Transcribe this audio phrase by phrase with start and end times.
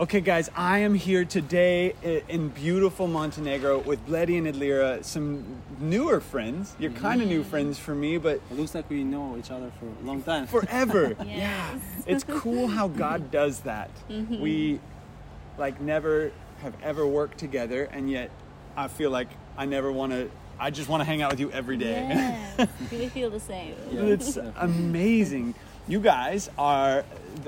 [0.00, 1.92] Okay, guys, I am here today
[2.28, 5.44] in beautiful Montenegro with Bledi and Adlira, some
[5.80, 6.76] newer friends.
[6.78, 7.46] You're kind of new mm.
[7.46, 10.46] friends for me, but It looks like we know each other for a long time.
[10.46, 11.16] forever.
[11.26, 11.26] Yes.
[11.26, 11.78] Yeah.
[12.06, 13.90] It's cool how God does that.
[14.08, 14.40] Mm-hmm.
[14.40, 14.78] We
[15.58, 16.30] like never
[16.62, 18.30] have ever worked together and yet
[18.76, 20.30] I feel like I never want to
[20.60, 22.06] I just want to hang out with you every day.
[22.08, 23.74] Yes, we feel the same.
[23.90, 24.02] Yeah.
[24.02, 25.56] It's amazing.
[25.88, 27.04] You guys are,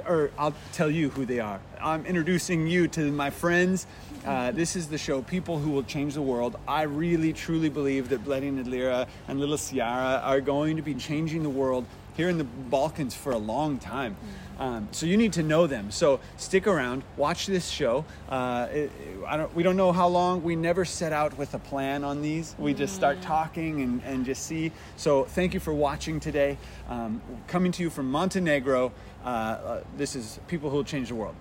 [0.06, 1.60] or I'll tell you who they are.
[1.80, 3.86] I'm introducing you to my friends.
[4.24, 6.58] Uh, this is the show, People Who Will Change the World.
[6.68, 10.94] I really, truly believe that Bledi and Adlira and little Ciara are going to be
[10.94, 11.86] changing the world
[12.20, 14.14] here in the Balkans for a long time.
[14.58, 15.90] Um, so you need to know them.
[15.90, 18.04] So stick around, watch this show.
[18.28, 18.92] Uh, it,
[19.26, 20.42] I don't, we don't know how long.
[20.42, 22.54] We never set out with a plan on these.
[22.58, 24.70] We just start talking and, and just see.
[24.98, 26.58] So thank you for watching today.
[26.90, 28.92] Um, coming to you from Montenegro.
[29.24, 31.36] Uh, uh, this is People Who Will Change the World.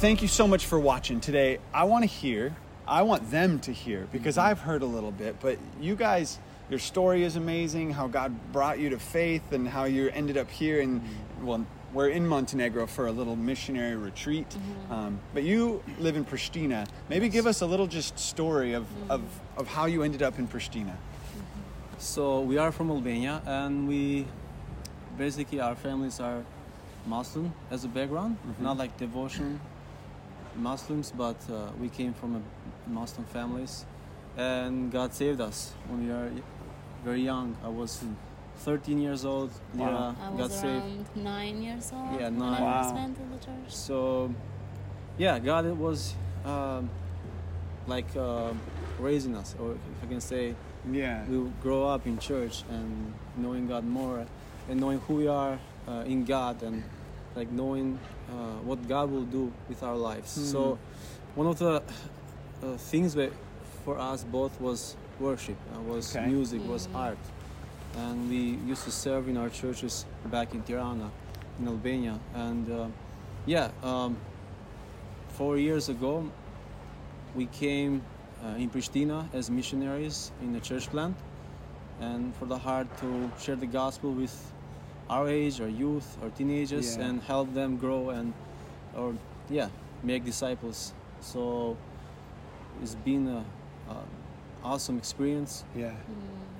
[0.00, 1.58] Thank you so much for watching today.
[1.74, 2.56] I want to hear,
[2.88, 4.48] I want them to hear because mm-hmm.
[4.48, 6.38] I've heard a little bit, but you guys,
[6.70, 7.90] your story is amazing.
[7.90, 10.80] How God brought you to faith and how you ended up here.
[10.80, 11.46] And mm-hmm.
[11.46, 14.48] well, we're in Montenegro for a little missionary retreat.
[14.48, 14.92] Mm-hmm.
[14.92, 16.88] Um, but you live in Pristina.
[17.10, 19.20] Maybe give us a little just story of, of,
[19.58, 20.96] of how you ended up in Pristina.
[21.98, 24.26] So we are from Albania, and we
[25.18, 26.42] basically our families are
[27.04, 29.60] Muslim as a background, not like devotion
[30.60, 33.84] Muslims, but uh, we came from a Muslim families,
[34.36, 36.30] and God saved us when we are
[37.04, 37.56] very young.
[37.64, 38.02] I was
[38.58, 39.50] 13 years old.
[39.74, 39.86] Wow.
[39.86, 40.64] Lira I was saved.
[40.66, 42.54] around nine years old Yeah, when nine.
[42.54, 42.82] I Wow.
[42.82, 43.74] first went to the church.
[43.74, 44.34] So,
[45.18, 46.90] yeah, God it was um,
[47.86, 48.52] like uh,
[48.98, 50.54] raising us, or if I can say,
[50.90, 51.24] Yeah.
[51.28, 54.26] we will grow up in church and knowing God more
[54.68, 56.82] and knowing who we are uh, in God and
[57.36, 57.98] like knowing
[58.28, 58.32] uh,
[58.64, 60.30] what God will do with our lives.
[60.30, 60.78] So
[61.34, 61.82] one of the
[62.62, 63.32] uh, things that
[63.84, 66.26] for us both was worship, uh, was Okay.
[66.26, 67.18] music, was art,
[67.96, 71.10] and we used to serve in our churches back in Tirana,
[71.58, 72.86] in Albania, and uh,
[73.46, 73.70] yeah.
[73.82, 74.16] Um,
[75.38, 76.30] four years ago,
[77.34, 78.02] we came
[78.44, 81.16] uh, in Pristina as missionaries in a church plant,
[82.00, 84.34] and for the heart to share the gospel with
[85.10, 87.06] our age, or youth, or teenagers, Yeah.
[87.06, 88.32] and help them grow and,
[88.96, 89.14] or
[89.50, 89.68] yeah,
[90.02, 90.94] make disciples.
[91.20, 91.76] So
[92.82, 93.44] it's been a,
[93.90, 93.96] a
[94.64, 95.92] awesome experience Yeah.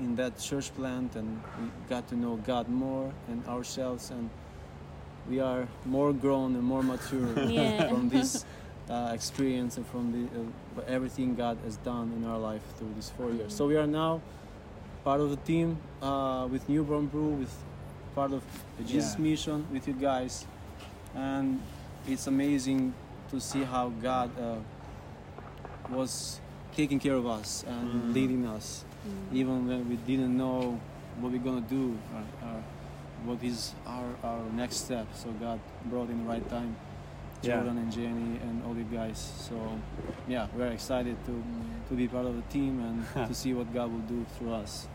[0.00, 4.28] in that church plant, and we got to know God more and ourselves, and
[5.28, 7.88] we are more grown and more mature Yeah.
[7.88, 8.44] from this
[8.90, 13.10] uh, experience and from the uh, everything God has done in our life through these
[13.16, 13.54] four years.
[13.54, 14.20] So we are now
[15.04, 17.54] part of the team uh, with Newborn Brew, with
[18.14, 18.42] part of
[18.78, 19.22] the Jesus Yeah.
[19.30, 20.46] Mission with you guys,
[21.14, 21.60] and
[22.06, 22.92] it's amazing
[23.30, 24.56] to see how God uh,
[25.90, 26.40] was
[26.76, 28.14] taking care of us and Mhm.
[28.14, 28.84] leading us,
[29.32, 30.78] even when we didn't know
[31.20, 32.62] what we're gonna do or, or
[33.24, 35.06] what is our, our next step.
[35.14, 36.76] So God brought in the right time.
[37.42, 37.56] Yeah.
[37.56, 39.18] Jordan and Jenny and all you guys.
[39.48, 39.56] So
[40.28, 41.42] yeah, we're excited to
[41.88, 42.80] to be part of the team
[43.14, 44.86] and to see what God will do through us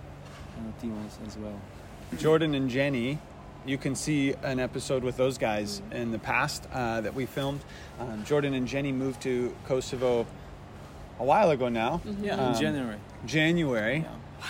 [0.58, 1.60] and the team as, as well.
[2.18, 3.20] Jordan and Jenny,
[3.66, 7.62] you can see an episode with those guys in the past uh, that we filmed.
[8.00, 10.26] Um, Jordan and Jenny moved to Kosovo
[11.20, 12.02] a while ago now.
[12.22, 12.98] Yeah, Um, in January.
[13.26, 14.46] January Yeah.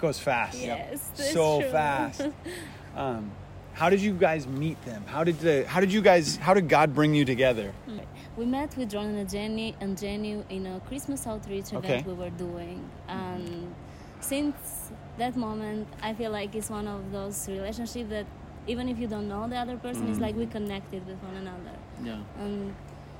[0.00, 0.58] goes fast.
[0.58, 1.70] Yes, that's so true.
[1.70, 2.22] fast.
[2.96, 3.30] Um,
[3.74, 5.04] how did you guys meet them?
[5.06, 6.36] How did the How did you guys?
[6.38, 7.74] How did God bring you together?
[8.38, 12.02] We met with Jordan and Jenny and Jenny in a Christmas outreach event Okay.
[12.06, 13.74] we were doing, and
[14.20, 18.26] since that moment, I feel like it's one of those relationships that
[18.66, 20.22] even if you don't know the other person, it's Mm.
[20.22, 21.76] like we connected with one another.
[22.02, 22.18] Yeah.
[22.42, 22.74] And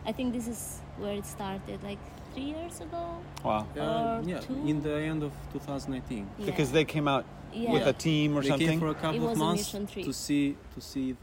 [0.05, 1.99] I think this is where it started, like
[2.35, 3.03] three years ago.
[3.45, 3.67] Wow.
[3.77, 4.55] Uh, Or yeah, two?
[4.67, 6.47] in the end of 2018 Yeah.
[6.47, 7.73] Because they came out yeah.
[7.73, 8.69] with a team or they something.
[8.69, 10.05] came for a couple It of was a months mission trip.
[10.05, 11.17] to see to see if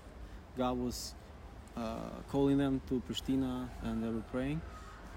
[0.57, 1.15] God was
[1.75, 1.97] uh,
[2.31, 4.61] calling them to Pristina and they were praying.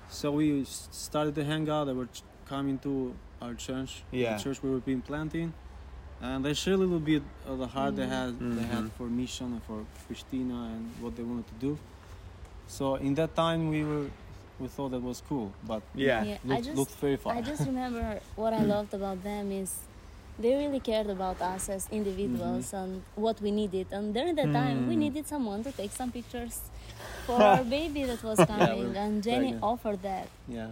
[0.09, 1.85] So we started to hang out.
[1.85, 2.09] They were
[2.49, 4.37] coming to our church, Yeah.
[4.37, 5.53] the church we were being planting,
[6.21, 9.53] and they shared a little bit of the heart they had they had for mission
[9.55, 11.79] and for Pristina and what they wanted to do.
[12.69, 14.07] So in that time we were
[14.59, 16.23] we thought that was cool, but Yeah.
[16.25, 17.35] Yeah, I looked, just- looked very far.
[17.35, 19.71] I just remember what I loved about them is
[20.39, 23.87] they really cared about us as individuals and what we needed.
[23.91, 24.99] And during that time, we Mm.
[25.05, 26.61] needed someone to take some pictures
[27.27, 29.63] for our baby that was coming, we're and Jenny pregnant.
[29.63, 30.71] offered that, Yeah.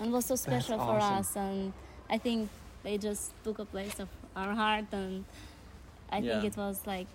[0.00, 1.18] and was so special for awesome.
[1.20, 1.36] us.
[1.36, 1.72] And
[2.14, 2.48] I think
[2.84, 5.24] they just took a place of our heart, and
[6.10, 7.06] I think it was like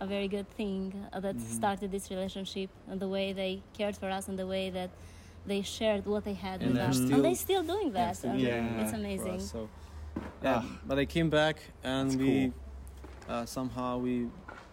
[0.00, 0.80] a very good thing
[1.12, 1.56] uh, that Mhm.
[1.60, 4.90] started this relationship, and the way they cared for us, and the way that
[5.46, 8.16] they shared what they had And with us, still- and they're still doing Yeah, that.
[8.16, 8.82] still and doing Yeah.
[8.84, 9.36] it's amazing.
[9.42, 9.68] us, so
[10.42, 10.78] yeah, Ah.
[10.88, 12.52] but I came back and That's we
[13.28, 14.14] uh, somehow we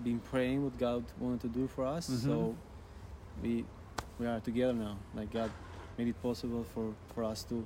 [0.04, 2.06] been praying what God wanted to do for us.
[2.10, 2.24] Mhm.
[2.28, 2.56] So
[3.44, 3.66] we
[4.20, 4.96] we are together now.
[5.18, 5.52] Like God
[5.98, 7.66] made it possible for for us to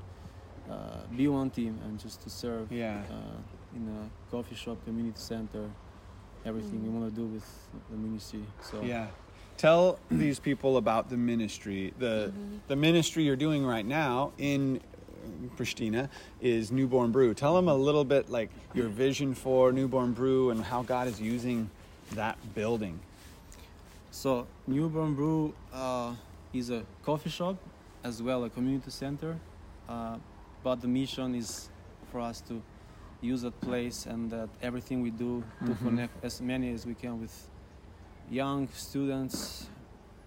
[0.69, 0.75] uh,
[1.16, 3.01] be one team and just to serve Yeah.
[3.10, 5.69] uh, in a coffee shop, community center,
[6.45, 7.00] everything we Mm.
[7.01, 7.45] want to do with
[7.89, 8.44] the ministry.
[8.62, 9.07] So Yeah.
[9.57, 11.94] Tell these people about the ministry.
[12.00, 12.60] The Mhm.
[12.69, 16.07] the ministry you're doing right now in uh, Pristina
[16.39, 17.33] is Newborn Brew.
[17.33, 21.19] Tell them a little bit like your vision for Newborn Brew and how God is
[21.19, 21.69] using
[22.16, 23.00] that building.
[24.12, 26.16] So Newborn Brew uh,
[26.54, 27.57] is a coffee shop
[28.04, 29.38] as well a community center,
[29.89, 30.18] uh,
[30.63, 31.69] but the mission is
[32.11, 32.61] for us to
[33.21, 35.79] use that place and that everything we do to Mhm.
[35.83, 37.50] connect as many as we can with
[38.31, 39.67] young students,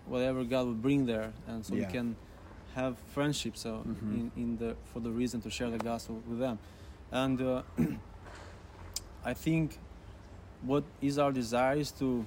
[0.07, 1.87] whatever God will bring there, and so Yeah.
[1.87, 2.17] we can
[2.75, 3.57] have friendship.
[3.57, 4.13] So Mhm.
[4.13, 6.59] in, in the for the reason to share the gospel with them,
[7.11, 7.63] and uh,
[9.25, 9.79] I think
[10.63, 12.25] what is our desire is to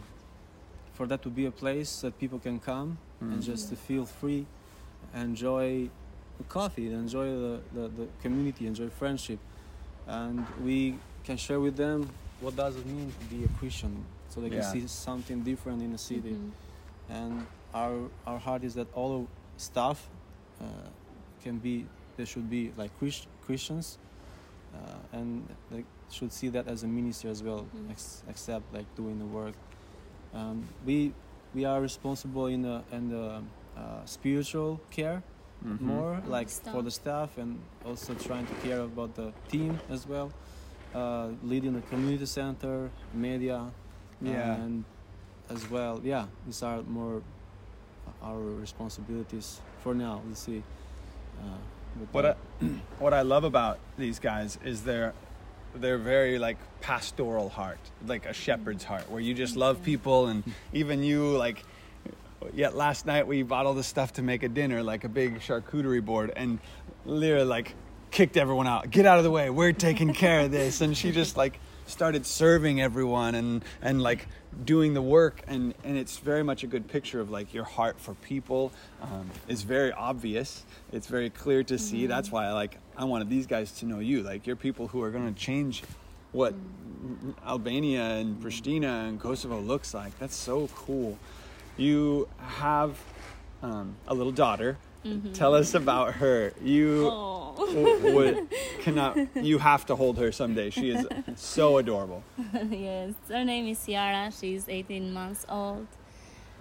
[0.93, 3.45] for that to be a place that people can come and Mhm.
[3.45, 4.45] just to feel free,
[5.13, 5.89] enjoy
[6.43, 9.39] coffee, enjoy the, the, the community, enjoy friendship,
[10.07, 12.09] and we can share with them
[12.41, 14.71] what does it mean to be a Christian, so they can Yeah.
[14.71, 16.31] see something different in the city.
[16.33, 16.51] Mhm.
[17.09, 19.27] And our our heart is that all
[19.57, 20.09] staff
[20.61, 20.65] uh,
[21.43, 21.85] can be
[22.17, 23.97] they should be like Christ, Christians,
[24.73, 24.77] uh,
[25.17, 27.91] and they should see that as a ministry as well, Mhm.
[27.91, 29.53] ex- except like doing the work.
[30.33, 31.13] Um, we
[31.53, 33.41] we are responsible in the in the
[33.77, 35.21] uh, spiritual care
[35.65, 35.79] Mhm.
[35.81, 40.05] more the like for the staff and also trying to care about the team as
[40.07, 40.31] well
[40.93, 43.59] uh, leading the community center media
[44.21, 44.55] Yeah.
[44.63, 44.83] and
[45.49, 47.21] as well yeah these are more
[48.21, 50.61] our responsibilities for now we'll see
[51.41, 51.57] uh,
[52.11, 52.35] What I,
[52.99, 55.13] what I love about these guys is their
[55.73, 60.43] their very like pastoral heart, like a shepherd's heart, where you just love people, and
[60.73, 61.63] even you like.
[62.53, 65.39] Yet last night we bought all the stuff to make a dinner, like a big
[65.39, 66.59] charcuterie board, and
[67.05, 67.73] Lira like
[68.11, 68.89] kicked everyone out.
[68.89, 69.49] Get out of the way.
[69.49, 74.27] We're taking care of this, and she just like started serving everyone and and like
[74.63, 75.41] doing the work.
[75.47, 78.71] And and it's very much a good picture of like your heart for people.
[79.01, 80.63] Um, is very obvious.
[80.91, 82.07] It's very clear to see.
[82.07, 85.01] That's why i like i wanted these guys to know you like you're people who
[85.01, 85.83] are going to change
[86.31, 86.53] what
[87.45, 90.17] albania and pristina and kosovo looks like.
[90.19, 91.17] That's so cool
[91.77, 92.97] you have
[93.61, 94.77] um, a little daughter
[95.33, 97.03] tell us about her you
[97.57, 98.47] w- would
[98.81, 101.05] cannot you have to hold her someday she is
[101.35, 102.23] so adorable
[102.71, 104.31] yes, her name is Ciara.
[104.31, 105.87] She's 18 months old.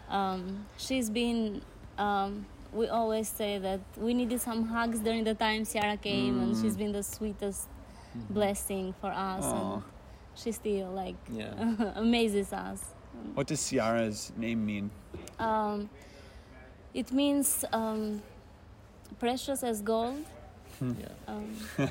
[0.08, 1.62] Um, she's been.
[1.98, 6.56] Um, we always say that we needed some hugs during the time Ciara came, and
[6.56, 7.68] she's been the sweetest
[8.30, 9.74] blessing for us, Aw.
[9.74, 9.82] and
[10.34, 11.54] she still like yeah
[11.96, 12.82] amazes us.
[13.34, 14.90] What does ciara's name mean
[15.38, 15.88] Um,
[16.94, 18.22] it means um,
[19.18, 20.24] precious as gold.
[20.80, 21.88] yeah, Um, yeah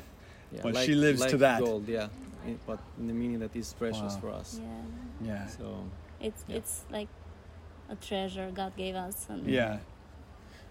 [0.62, 1.60] Well, she lives to that.
[1.60, 2.08] gold yeah
[2.46, 4.20] in- but in the meaning that is precious Wow.
[4.20, 5.84] for us yeah, yeah so
[6.20, 6.56] it's Yeah.
[6.58, 7.08] it's like
[7.90, 9.26] a treasure God gave us.
[9.28, 9.78] And yeah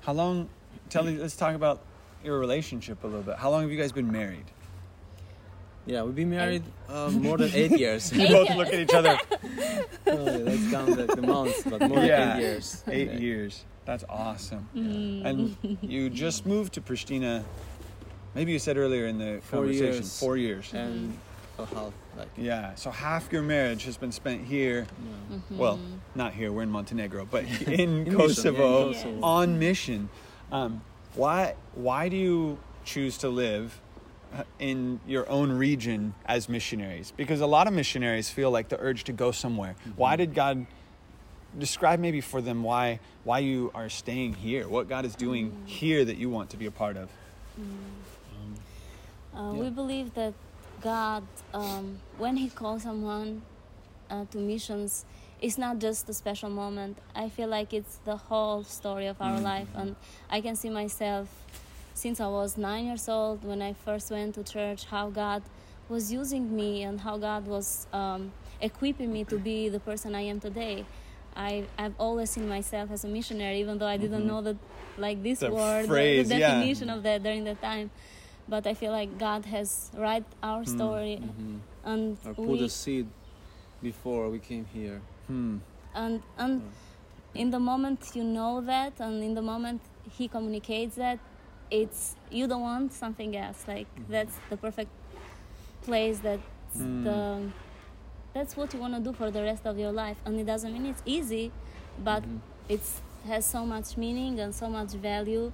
[0.05, 0.49] how long
[0.89, 1.79] tell me let's talk about
[2.23, 4.45] your relationship a little bit how long have you guys been married
[5.85, 9.17] yeah we've been married uh, more than eight years you both look at each other
[10.05, 12.25] Oh, let's count the, the months, but more Yeah.
[12.25, 12.83] than eight years.
[12.87, 13.19] eight Okay.
[13.21, 15.25] years that's awesome Mm.
[15.25, 17.43] and you just moved to pristina
[18.35, 20.19] maybe you said earlier in the Four conversation years.
[20.19, 21.17] four years And
[21.59, 24.87] a half, like yeah so half your marriage has been spent here
[25.29, 25.37] yeah.
[25.57, 25.79] well
[26.15, 29.21] not here we're in montenegro but in, mission, kosovo yeah, in Kosovo.
[29.25, 30.09] on mission
[30.51, 30.81] um,
[31.15, 33.79] why why do you choose to live
[34.59, 39.03] in your own region as missionaries because a lot of missionaries feel like the urge
[39.05, 39.75] to go somewhere.
[39.95, 40.65] Why did god
[41.57, 44.67] describe maybe for them why why you are staying here?
[44.67, 47.09] What god is doing here that you want to be a part of?
[49.35, 49.59] Uh, Yeah.
[49.59, 50.33] We believe that
[50.81, 51.23] God,
[51.53, 53.41] um, when He calls someone
[54.09, 55.05] uh, to missions,
[55.41, 56.97] it's not just a special moment.
[57.15, 59.95] I feel like it's the whole story of our life, and
[60.29, 61.27] I can see myself
[61.93, 65.43] since I was nine years old when I first went to church, how God
[65.89, 68.31] was using me and how God was um,
[68.61, 70.85] equipping me to be the person I am today.
[71.35, 74.55] I, I've always seen myself as a missionary, even though I didn't know that,
[74.97, 76.55] like this The word, the- phrase, the, yeah.
[76.55, 77.89] definition of that during that time.
[78.47, 81.59] But I feel like God has write our story, Mhm.
[81.85, 83.07] and Or put we a seed
[83.81, 85.01] before we came here.
[85.27, 85.57] Hmm.
[85.95, 86.61] and and
[87.33, 89.79] in the moment you know that and in the moment
[90.17, 91.19] he communicates that
[91.81, 94.91] it's you don't want something else like that's the perfect
[95.87, 96.41] place that's
[96.77, 97.03] Mm.
[97.07, 97.19] the
[98.33, 100.73] that's what you want to do for the rest of your life and it doesn't
[100.75, 101.45] mean it's easy
[102.09, 102.39] but Mhm.
[102.75, 102.91] it's
[103.31, 105.45] has so much meaning and so much value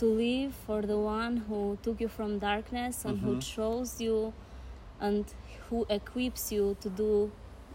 [0.00, 3.42] to live for the one who took you from darkness and who Mhm.
[3.54, 4.32] chose you
[5.06, 5.24] and
[5.68, 7.10] who equips you to do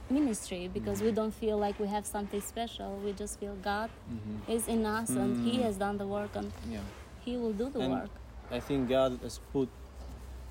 [0.09, 4.55] ministry because we don't feel like we have something special we just feel god Mhm.
[4.55, 5.63] is in us and he Mm.
[5.65, 6.79] has done the work and Yeah.
[7.25, 8.09] He will do the And- work
[8.51, 9.69] I think God has put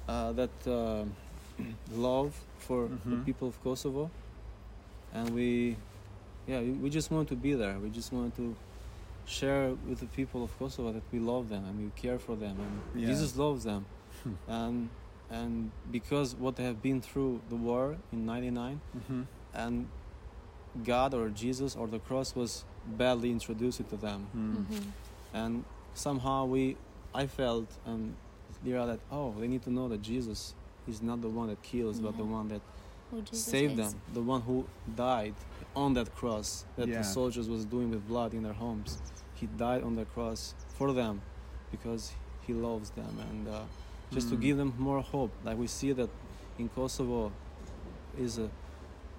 [0.08, 1.04] uh, that uh,
[2.08, 3.24] love for the Mhm.
[3.24, 4.10] people of Kosovo,
[5.12, 5.76] and we,
[6.46, 7.78] yeah, we, we just want to be there.
[7.78, 8.56] We just want to
[9.26, 12.56] share with the people of Kosovo that we love them and we care for them,
[12.58, 13.08] and Yeah.
[13.10, 13.84] Jesus loves them,
[14.24, 14.34] Hmm.
[14.48, 14.88] and
[15.30, 19.26] and because what they have been through the war in '99, Mhm.
[19.54, 19.86] and
[20.84, 22.64] God or Jesus or the cross was
[22.98, 24.56] badly introduced to them Hmm.
[24.56, 24.84] Mhm.
[25.34, 25.64] and
[25.94, 26.76] somehow we
[27.14, 28.14] i felt um
[28.64, 30.54] Lira that oh they need to know that jesus
[30.88, 32.60] is not the one that kills but the one that
[33.32, 33.92] saved is.
[33.92, 34.64] them the one who
[34.96, 35.34] died
[35.76, 36.98] on that cross that Yeah.
[36.98, 38.98] the soldiers was doing with blood in their homes
[39.34, 41.20] he died on the cross for them
[41.70, 42.12] because
[42.46, 43.62] he loves them and uh,
[44.12, 44.40] just to Mm.
[44.40, 46.10] give them more hope like we see that
[46.58, 47.32] in kosovo
[48.18, 48.48] is a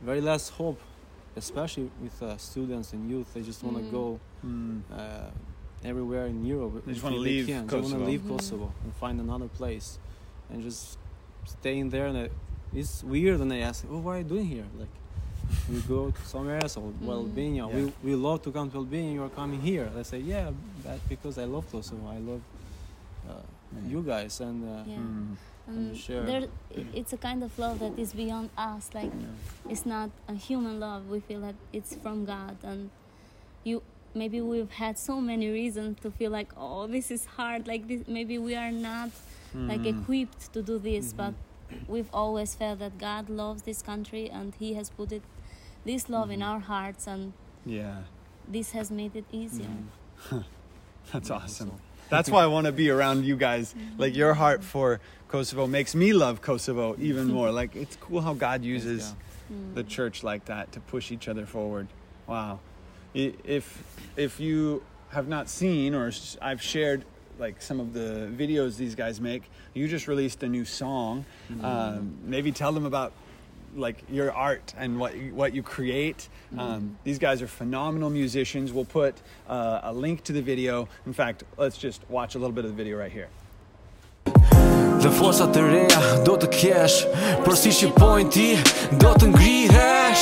[0.01, 0.79] very less hope
[1.35, 3.91] especially with uh, students and youth they just want to Mm.
[3.91, 4.79] go Hmm.
[4.91, 5.29] uh,
[5.85, 6.85] everywhere in Europe.
[6.85, 7.67] They just wanna leave can.
[7.67, 7.99] They want Kosovo.
[8.05, 8.29] to leave Mhm.
[8.37, 9.99] Kosovo and find another place,
[10.49, 10.97] and just
[11.45, 12.07] stay in there.
[12.07, 12.29] And
[12.73, 14.93] it's weird when they ask, "Oh, what are you doing here?" Like,
[15.69, 17.27] we go somewhere else, or well, Mhm.
[17.27, 17.67] Albania.
[17.67, 17.75] Yeah.
[17.75, 19.11] We we love to come to Albania.
[19.13, 19.89] You are coming here.
[19.95, 20.51] They say, "Yeah,
[20.83, 22.07] that because I love Kosovo.
[22.07, 22.41] I love
[23.29, 23.33] uh,
[23.75, 23.89] Yeah.
[23.91, 24.97] you guys." And uh, Yeah.
[24.97, 25.33] Hmm.
[25.65, 26.25] And share.
[26.25, 26.47] there,
[26.93, 28.89] it's a kind of love that is beyond us.
[28.93, 29.71] Like yeah.
[29.71, 31.07] it's not a human love.
[31.09, 32.89] We feel that it's from God, and
[33.63, 33.81] you
[34.15, 37.67] maybe we've had so many reasons to feel like, oh, this is hard.
[37.67, 39.09] Like this, maybe we are not
[39.53, 39.85] like Hmm.
[40.01, 41.17] equipped to do this, Mhm.
[41.17, 41.33] but
[41.87, 45.21] we've always felt that God loves this country, and He has put it
[45.85, 46.47] this love in Mhm.
[46.49, 47.33] our hearts, and
[47.65, 48.03] Yeah.
[48.47, 49.67] this has made it easier.
[50.29, 50.43] Mhm.
[51.11, 51.71] That's awesome.
[52.09, 53.75] That's why I want to be around you guys.
[53.97, 57.51] Like your heart for Kosovo makes me love Kosovo even more.
[57.51, 59.13] Like it's cool how God uses
[59.49, 59.55] Yeah.
[59.57, 59.75] Mm.
[59.75, 61.87] the church like that to push each other forward.
[62.27, 62.59] Wow.
[63.15, 63.65] I- If
[64.17, 67.03] if you have not seen or I've shared
[67.39, 69.43] like some of the videos these guys make,
[69.73, 71.25] you just released a new song.
[71.63, 73.11] Um, maybe tell them about
[73.75, 76.29] like your art and what you, what you create.
[76.57, 78.71] Um, these guys are phenomenal musicians.
[78.71, 79.15] We'll put
[79.49, 80.87] uh, a link to the video.
[81.07, 83.29] In fact, let's just watch a little bit of the video right here.
[85.03, 86.93] Dhe forsa të reja do të kesh
[87.43, 88.45] Por si shqipojnë ti
[89.01, 90.12] do të ngrihesh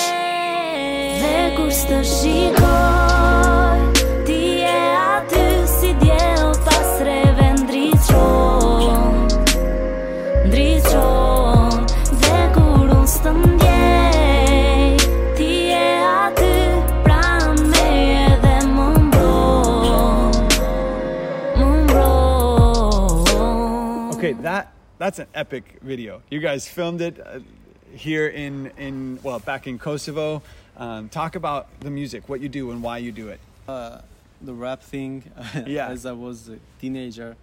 [24.41, 26.21] that that's an epic video.
[26.29, 27.39] You guys filmed it uh,
[27.95, 30.41] here in in well back in Kosovo.
[30.81, 33.39] Um, talk about the music, what you do, and why you do it.
[33.67, 34.01] uh,
[34.41, 35.23] the rap thing.
[35.67, 35.89] Yeah.
[35.89, 37.35] As I was a teenager,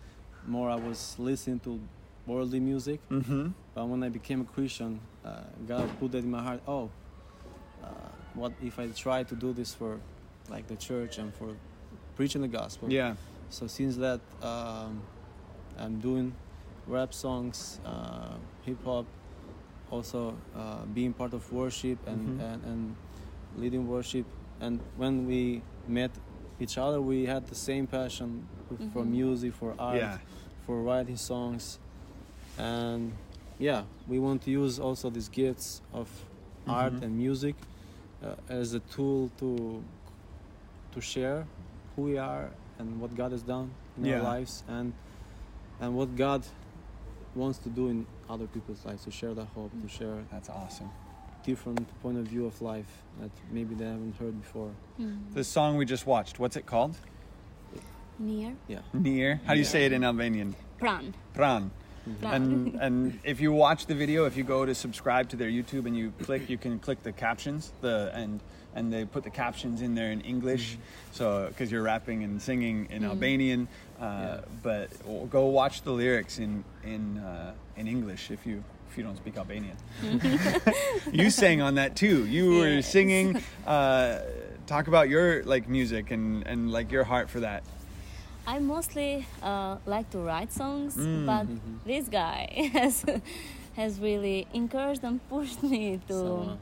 [0.44, 1.78] more I was listening to
[2.26, 2.98] worldly music.
[3.10, 3.50] Mm-hmm.
[3.74, 6.60] But when I became a Christian, uh, God put that in my heart.
[6.66, 6.90] Oh,
[7.84, 7.86] uh,
[8.34, 10.00] what if I try to do this for,
[10.50, 11.54] like the church and for
[12.16, 12.90] preaching the gospel?
[12.92, 13.14] Yeah.
[13.50, 15.00] So since that, um,
[15.78, 16.34] I'm doing
[16.88, 18.34] rap songs, uh,
[18.66, 19.06] hip hop,
[19.92, 22.42] also uh, being part of worship and, Mhm.
[22.52, 22.96] and and
[23.56, 24.26] leading worship.
[24.60, 26.10] And when we met
[26.60, 28.46] each other, we had the same passion
[28.92, 29.10] for Mhm.
[29.10, 30.18] music, for art, Yeah.
[30.66, 31.78] for writing songs,
[32.58, 33.12] and
[33.58, 36.08] yeah, we want to use also these gifts of
[36.66, 37.02] art Mhm.
[37.02, 37.54] and music
[38.22, 39.82] uh, as a tool to
[40.92, 41.46] to share
[41.94, 44.16] who we are and what God has done in Yeah.
[44.16, 44.92] our lives and
[45.80, 46.44] and what God
[47.36, 50.90] wants to do in other people's lives to share that hope to share That's awesome.
[51.48, 55.32] Different point of view of life that maybe they haven't heard before Mm.
[55.32, 56.94] The song we just watched, what's it called?
[58.18, 59.40] Near yeah Near.
[59.46, 60.50] How do you say it in Albanian?
[60.80, 61.70] Pran Pran.
[62.22, 62.96] And and
[63.32, 66.12] if you watch the video, if you go to subscribe to their YouTube and you
[66.26, 67.72] click, you can click the captions.
[67.80, 68.40] The and
[68.74, 70.78] and they put the captions in there in English,
[71.12, 73.68] so because you're rapping and singing in Albanian.
[74.00, 74.88] Uh, But
[75.30, 76.64] go watch the lyrics in
[76.94, 79.76] in uh, in English if you if you don't speak Albanian.
[81.12, 82.26] you sang on that too.
[82.26, 82.90] You were Yes.
[82.90, 83.40] singing.
[83.66, 84.20] Uh,
[84.66, 87.62] talk about your like music and and like your heart for that.
[88.46, 91.26] I mostly uh, like to write songs, Mm.
[91.26, 91.46] but
[91.84, 93.04] this guy has
[93.76, 96.58] has really encouraged and pushed me to So,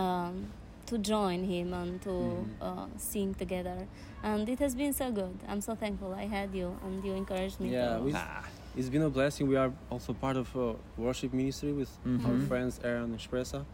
[0.00, 0.46] um,
[0.86, 2.62] to join him and to Mm-hmm.
[2.62, 3.86] uh, sing together.
[4.22, 5.34] And it has been so good.
[5.48, 7.70] I'm so thankful I had you and you encouraged me.
[7.70, 8.44] Yeah, to, we- Ah,
[8.76, 9.48] It's been a blessing.
[9.48, 11.90] We are also part of a worship ministry with
[12.24, 12.46] our Mhm.
[12.48, 13.64] friends Aaron Expressa,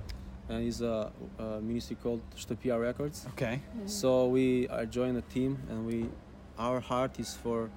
[0.48, 3.26] and it's a, a ministry called Shtapia Records.
[3.32, 3.60] okay.
[3.86, 6.08] So we are joining a team, and we
[6.58, 7.68] our heart is for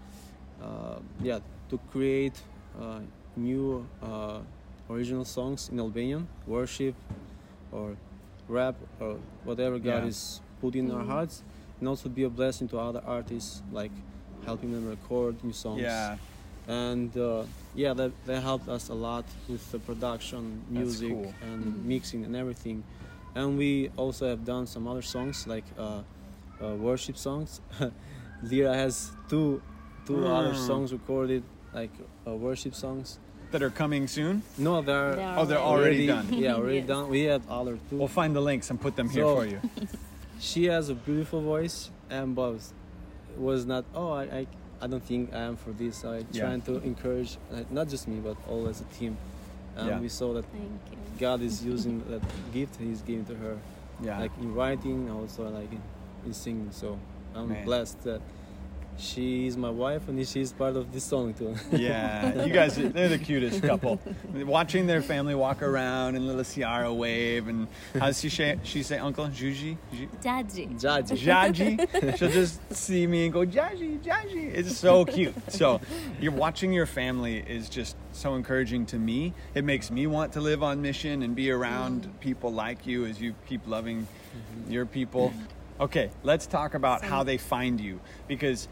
[0.62, 1.40] uh, yeah
[1.70, 2.38] to create
[2.80, 3.00] uh,
[3.36, 4.40] new uh,
[4.90, 6.94] original songs in Albanian, worship
[7.72, 7.98] or
[8.48, 10.10] rap or whatever God Yeah.
[10.14, 11.08] is put in our Mhm.
[11.08, 11.44] hearts,
[11.80, 13.92] and also be a blessing to other artists, like
[14.46, 16.18] helping them record new songs Yeah.
[16.68, 17.44] And uh,
[17.76, 21.34] yeah that, that helped us a lot with the production music cool.
[21.42, 21.84] and Mhm.
[21.86, 22.84] mixing and everything
[23.36, 26.02] and we also have done some other songs like uh,
[26.64, 27.62] uh, worship songs
[28.44, 29.62] Lira has two
[30.06, 30.68] two other Mm.
[30.68, 31.44] songs recorded
[31.74, 31.92] like
[32.28, 33.20] uh, worship songs
[33.52, 34.42] That are coming soon.
[34.58, 36.28] no they're, They are Oh, they're already done.
[36.44, 36.88] yeah already Yes.
[36.88, 39.46] done we have other 2 We'll find the links and put them here So- for
[39.46, 39.60] you.
[40.40, 42.74] she has a beautiful voice and both
[43.38, 44.48] was not oh I, I
[44.82, 46.42] I don't think I am for this so I Yeah.
[46.44, 49.18] trying to encourage uh, not just me but all as a team
[49.78, 50.00] and Yeah.
[50.00, 50.46] we saw that
[51.20, 52.22] God is using that
[52.54, 53.58] gift he's giving to her
[54.04, 54.20] Yeah.
[54.20, 55.82] like in writing also like in,
[56.26, 56.98] in singing so
[57.36, 57.66] I'm Man.
[57.66, 58.22] blessed that
[58.98, 63.10] she is my wife and she's part of this song too yeah, you guys, they're
[63.10, 64.00] the cutest couple.
[64.34, 68.84] Watching their family walk around and little Ciara wave, and how does she say, she
[68.84, 69.28] say uncle?
[69.28, 69.78] Juji?
[69.94, 70.80] Ju- Jaji.
[70.80, 72.18] Judge Jaji.
[72.18, 74.54] She'll just see me and go, Jaji, Jaji.
[74.54, 75.36] It's so cute.
[75.52, 75.82] So,
[76.20, 79.34] you're watching your family is just so encouraging to me.
[79.54, 82.20] It makes me want to live on mission and be around mm.
[82.20, 84.72] people like you as you keep loving mm-hmm.
[84.72, 85.34] your people.
[85.80, 88.70] Okay, let's talk about how they find you because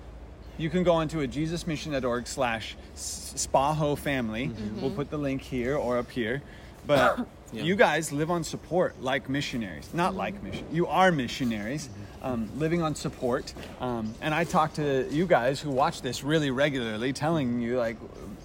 [0.57, 4.51] you can go onto a jesusmission.org slash spaho family.
[4.79, 6.41] We'll put the link here or up here.
[6.85, 7.61] But Yeah.
[7.61, 9.87] you guys live on support like missionaries.
[9.93, 10.65] Not like mission.
[10.71, 11.87] You are missionaries
[12.23, 13.53] um, living on support.
[13.79, 17.97] Um, and I talk to you guys who watch this really regularly, telling you like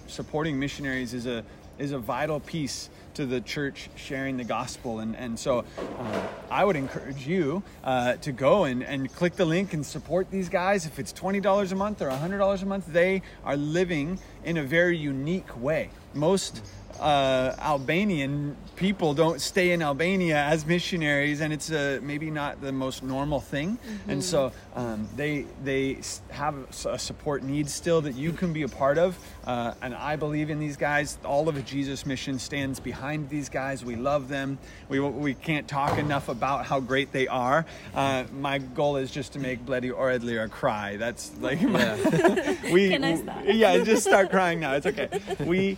[0.07, 1.43] supporting missionaries is a
[1.79, 4.99] is a vital piece to the church sharing the gospel.
[4.99, 9.45] And, and so uh, I would encourage you uh, to go and, and click the
[9.45, 10.85] link and support these guys.
[10.85, 14.97] If it's $20 a month or $100 a month, they are living in a very
[14.97, 15.89] unique way.
[16.13, 16.63] Most
[16.99, 22.71] uh, Albanian people don't stay in Albania as missionaries, and it's uh, maybe not the
[22.71, 23.77] most normal thing.
[24.07, 25.99] And so um, they they
[26.31, 29.17] have a support need still that you can be a part of.
[29.45, 31.17] Uh, and I believe in these guys.
[31.25, 33.83] All of Jesus Mission stands behind these guys.
[33.83, 34.57] We love them.
[34.87, 37.65] We we can't talk enough about how great they are.
[37.93, 40.95] Uh, my goal is just to make Bledi Oredlir cry.
[40.95, 43.43] That's like my, we Can I stop?
[43.45, 45.09] yeah just start crying now it's okay
[45.45, 45.77] we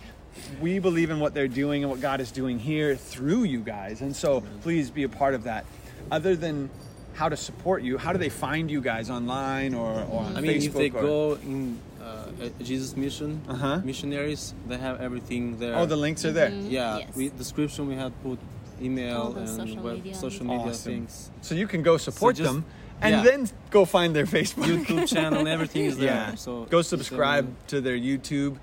[0.60, 4.00] we believe in what they're doing and what god is doing here through you guys
[4.00, 5.64] and so please be a part of that
[6.10, 6.68] other than
[7.14, 10.36] how to support you how do they find you guys online or, or on Facebook?
[10.36, 12.26] I mean, facebook if they or- go in uh,
[12.62, 13.80] Jesus Mission Uh-huh.
[13.84, 15.76] missionaries, they have everything there.
[15.76, 17.14] oh the links are there yeah, Yes.
[17.16, 18.38] we description we had put
[18.80, 20.14] email and social web, media.
[20.14, 20.92] social media Awesome.
[20.92, 22.64] things, so you can go support just- them
[23.00, 23.22] and yeah.
[23.22, 26.06] then go find their facebook YouTube channel, and everything is there.
[26.06, 28.56] yeah So go subscribe so- to their youtube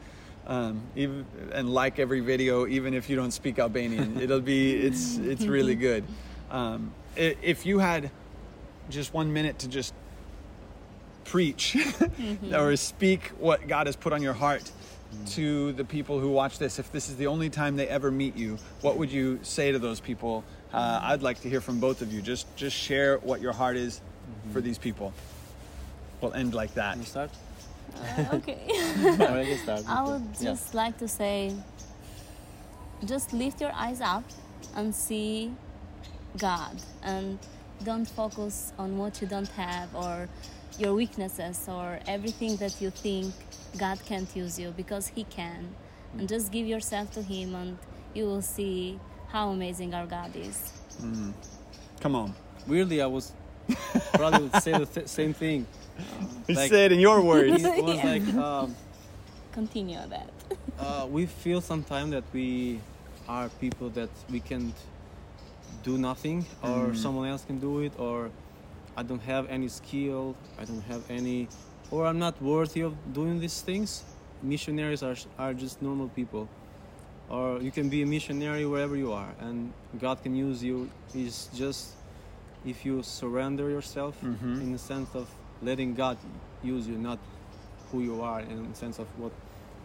[0.49, 5.17] um, even, and like every video even if you don't speak albanian it'll be it's
[5.17, 6.03] it's really good.
[6.51, 8.09] Um, if you had
[8.89, 9.93] just one minute to just
[11.23, 11.77] preach
[12.53, 14.71] or speak what god has put on your heart
[15.27, 18.35] to the people who watch this if this is the only time they ever meet
[18.35, 20.43] you what would you say to those people?
[20.73, 22.21] Uh, i'd like to hear from both of you.
[22.21, 24.01] Just just share what your heart is
[24.51, 25.13] for these people.
[26.21, 26.93] We'll end like that.
[26.93, 27.29] Can you start?
[27.95, 28.60] Uh, okay.
[28.69, 29.84] I can start.
[29.88, 30.52] I would Yeah.
[30.52, 31.54] just like to say
[33.06, 34.23] just lift your eyes up
[34.75, 35.52] and see
[36.38, 37.39] God and
[37.84, 40.28] don't focus on what you don't have or
[40.78, 43.34] your weaknesses or everything that you think
[43.78, 45.75] God can't use you because He can.
[46.17, 47.78] And just give yourself to Him and
[48.13, 48.99] you will see
[49.30, 50.71] how amazing our God is.
[52.02, 52.34] come on
[52.67, 53.32] Weirdly, I was
[54.13, 55.65] probably would say the th- same thing.
[56.47, 58.12] Like- say it in your words It was Yeah.
[58.13, 58.75] like um,
[59.51, 60.29] Continue that.
[60.79, 62.79] uh, we feel sometimes that we
[63.27, 64.73] are people that we can't
[65.84, 68.29] do nothing or someone else can do it or
[68.97, 71.47] i don't have any skill i don't have any
[71.91, 74.03] or i'm not worthy of doing these things
[74.43, 76.49] missionaries are, are just normal people
[77.29, 81.47] or you can be a missionary wherever you are and god can use you is
[81.55, 81.93] just
[82.65, 84.62] if you surrender yourself Mhm.
[84.62, 85.28] in the sense of
[85.62, 86.17] letting god
[86.63, 87.19] use you not
[87.91, 89.32] who you are in the sense of what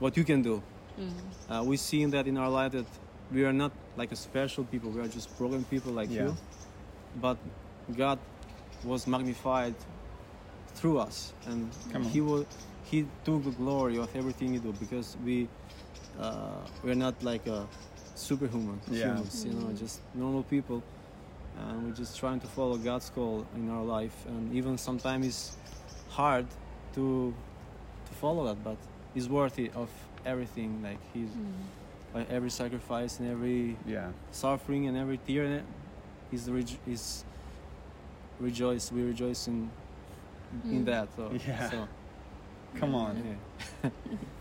[0.00, 0.60] what you can do
[0.98, 1.10] Mm.
[1.50, 2.86] uh, we see in that in our life that
[3.32, 6.24] we are not like a special people we are just broken people like Yeah.
[6.26, 6.36] you
[7.20, 7.36] but
[7.96, 8.18] god
[8.84, 9.74] was magnified
[10.74, 12.10] through us and Come on.
[12.12, 12.46] he will
[12.84, 15.48] he took the glory of everything you do because we
[16.20, 17.66] uh, we're not like a
[18.14, 19.14] superhuman Yeah.
[19.18, 20.82] humans you know just normal people
[21.58, 25.56] and we're just trying to follow god's call in our life and even sometimes it's
[26.10, 26.46] hard
[26.94, 27.32] to
[28.06, 28.76] to follow that but
[29.14, 29.88] it's worthy of
[30.26, 31.28] everything like he's
[32.14, 34.08] like every sacrifice and every Yeah.
[34.32, 35.62] suffering and every tear in
[36.30, 37.24] he's rejo- is
[38.40, 39.70] rejoice we rejoice in
[40.64, 40.84] in Mm.
[40.86, 41.70] that so Yeah.
[41.70, 41.88] so
[42.76, 43.16] Come on.
[43.16, 43.34] yeah.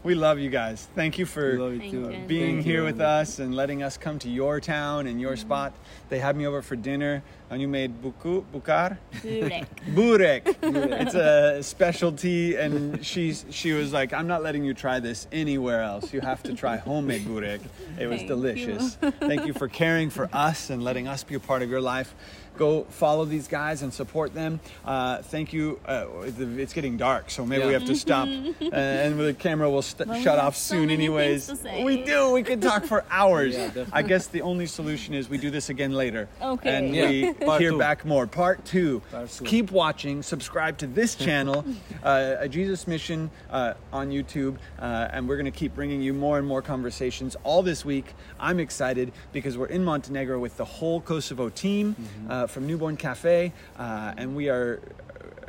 [0.04, 0.90] We love you guys.
[0.96, 2.12] Thank you for love you Thank too.
[2.12, 2.28] you.
[2.28, 5.38] being Thank you, here with us and letting us come to your town and your
[5.38, 5.72] spot.
[6.10, 8.98] They had me over for dinner and you made buku, bukar?
[9.24, 9.66] Burek.
[9.96, 10.58] Burek.
[10.62, 15.82] it's a specialty and she's she was like, I'm not letting you try this anywhere
[15.82, 16.14] else.
[16.14, 17.62] You have to try homemade burek.
[17.98, 18.96] It was Thank delicious.
[19.22, 22.14] Thank you for caring for us and letting us be a part of your life.
[22.58, 24.60] Go follow these guys and support them.
[24.86, 25.80] Uh, thank you.
[25.86, 29.82] Uh, it's getting dark, so maybe we have to stop, uh, and the camera will
[29.82, 31.48] st- But shut off so soon, anyways.
[31.48, 31.84] things to say.
[31.84, 32.32] We do.
[32.32, 33.54] We could talk for hours.
[33.56, 33.86] Yeah.
[33.92, 36.76] I guess the only solution is we do this again later, Okay.
[36.76, 37.10] and Yeah.
[37.10, 37.78] we Part hear two.
[37.78, 38.26] back more.
[38.28, 39.02] Part two.
[39.12, 39.44] Part two.
[39.46, 40.24] Keep watching.
[40.24, 41.66] Subscribe to this channel,
[42.04, 46.14] uh, a Jesus Mission uh, on YouTube, uh, and we're going to keep bringing you
[46.14, 48.14] more and more conversations all this week.
[48.40, 51.96] I'm excited because we're in Montenegro with the whole Kosovo team
[52.30, 54.80] uh, from Newborn Cafe, uh, and we are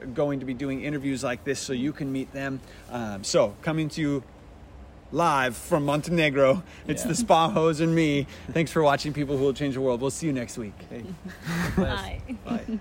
[0.04, 2.60] going to be doing interviews like this so you can meet them.
[2.90, 4.22] Um, so, coming to you
[5.12, 7.12] live from Montenegro, it's Yeah.
[7.12, 8.26] the Spahos and me.
[8.52, 10.00] Thanks for watching, people who will change the world.
[10.00, 10.74] We'll see you next week.
[10.90, 11.04] Okay.
[11.76, 12.20] Bye.
[12.44, 12.78] Bye.